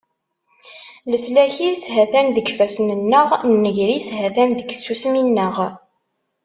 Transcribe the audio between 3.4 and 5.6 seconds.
nnger-is ha-t-a deg tsusmi-nneɣ.